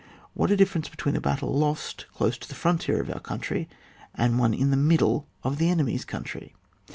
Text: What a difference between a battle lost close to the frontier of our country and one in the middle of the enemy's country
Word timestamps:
What 0.33 0.49
a 0.49 0.57
difference 0.57 0.89
between 0.89 1.15
a 1.15 1.21
battle 1.21 1.53
lost 1.53 2.07
close 2.11 2.35
to 2.39 2.49
the 2.49 2.55
frontier 2.55 2.99
of 3.03 3.11
our 3.11 3.19
country 3.19 3.69
and 4.15 4.39
one 4.39 4.51
in 4.55 4.71
the 4.71 4.75
middle 4.75 5.27
of 5.43 5.59
the 5.59 5.69
enemy's 5.69 6.05
country 6.05 6.55